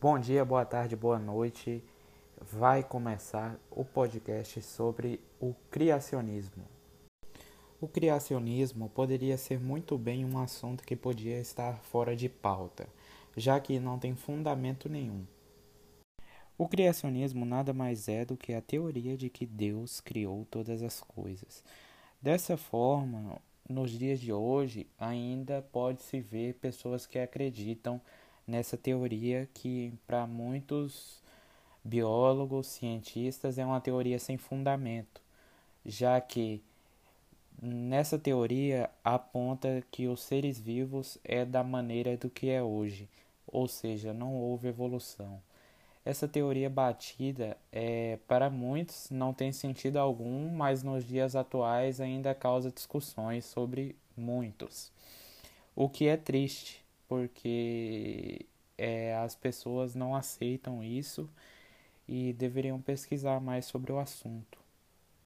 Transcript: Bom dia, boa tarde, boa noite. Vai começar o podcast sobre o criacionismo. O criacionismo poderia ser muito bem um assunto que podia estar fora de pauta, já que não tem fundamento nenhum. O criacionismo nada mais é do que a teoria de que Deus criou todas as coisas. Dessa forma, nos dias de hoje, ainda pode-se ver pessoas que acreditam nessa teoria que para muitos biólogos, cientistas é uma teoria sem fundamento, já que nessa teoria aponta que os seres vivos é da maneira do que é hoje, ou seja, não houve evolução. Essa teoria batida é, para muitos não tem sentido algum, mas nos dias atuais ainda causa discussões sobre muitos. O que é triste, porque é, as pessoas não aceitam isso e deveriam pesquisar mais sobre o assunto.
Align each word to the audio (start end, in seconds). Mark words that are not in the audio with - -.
Bom 0.00 0.18
dia, 0.18 0.46
boa 0.46 0.64
tarde, 0.64 0.96
boa 0.96 1.18
noite. 1.18 1.84
Vai 2.40 2.82
começar 2.82 3.60
o 3.70 3.84
podcast 3.84 4.62
sobre 4.62 5.20
o 5.38 5.52
criacionismo. 5.70 6.64
O 7.78 7.86
criacionismo 7.86 8.88
poderia 8.88 9.36
ser 9.36 9.60
muito 9.60 9.98
bem 9.98 10.24
um 10.24 10.38
assunto 10.38 10.84
que 10.84 10.96
podia 10.96 11.38
estar 11.38 11.76
fora 11.82 12.16
de 12.16 12.30
pauta, 12.30 12.88
já 13.36 13.60
que 13.60 13.78
não 13.78 13.98
tem 13.98 14.14
fundamento 14.14 14.88
nenhum. 14.88 15.26
O 16.56 16.66
criacionismo 16.66 17.44
nada 17.44 17.74
mais 17.74 18.08
é 18.08 18.24
do 18.24 18.38
que 18.38 18.54
a 18.54 18.62
teoria 18.62 19.18
de 19.18 19.28
que 19.28 19.44
Deus 19.44 20.00
criou 20.00 20.46
todas 20.50 20.82
as 20.82 21.02
coisas. 21.02 21.62
Dessa 22.22 22.56
forma, 22.56 23.38
nos 23.68 23.90
dias 23.90 24.18
de 24.18 24.32
hoje, 24.32 24.86
ainda 24.98 25.60
pode-se 25.60 26.22
ver 26.22 26.54
pessoas 26.54 27.06
que 27.06 27.18
acreditam 27.18 28.00
nessa 28.50 28.76
teoria 28.76 29.48
que 29.54 29.92
para 30.06 30.26
muitos 30.26 31.22
biólogos, 31.84 32.66
cientistas 32.66 33.58
é 33.58 33.64
uma 33.64 33.80
teoria 33.80 34.18
sem 34.18 34.36
fundamento, 34.36 35.22
já 35.86 36.20
que 36.20 36.60
nessa 37.62 38.18
teoria 38.18 38.90
aponta 39.04 39.82
que 39.90 40.08
os 40.08 40.20
seres 40.20 40.58
vivos 40.58 41.16
é 41.24 41.44
da 41.44 41.62
maneira 41.62 42.16
do 42.16 42.28
que 42.28 42.50
é 42.50 42.62
hoje, 42.62 43.08
ou 43.46 43.68
seja, 43.68 44.12
não 44.12 44.34
houve 44.34 44.68
evolução. 44.68 45.40
Essa 46.04 46.26
teoria 46.26 46.68
batida 46.68 47.56
é, 47.70 48.18
para 48.26 48.50
muitos 48.50 49.10
não 49.10 49.32
tem 49.32 49.52
sentido 49.52 49.98
algum, 49.98 50.48
mas 50.50 50.82
nos 50.82 51.04
dias 51.04 51.36
atuais 51.36 52.00
ainda 52.00 52.34
causa 52.34 52.70
discussões 52.70 53.44
sobre 53.44 53.94
muitos. 54.16 54.90
O 55.76 55.88
que 55.88 56.08
é 56.08 56.16
triste, 56.16 56.84
porque 57.06 58.46
é, 58.80 59.16
as 59.16 59.34
pessoas 59.36 59.94
não 59.94 60.14
aceitam 60.16 60.82
isso 60.82 61.30
e 62.08 62.32
deveriam 62.34 62.80
pesquisar 62.80 63.40
mais 63.40 63.66
sobre 63.66 63.92
o 63.92 63.98
assunto. 63.98 64.58